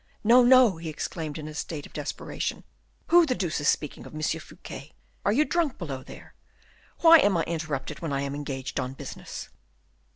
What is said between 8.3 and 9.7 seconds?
engaged on business?"